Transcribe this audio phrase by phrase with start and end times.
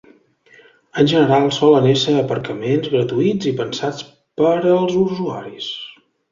[1.03, 4.11] En general solen ésser aparcaments gratuïts i pensats
[4.43, 5.73] per als usuaris.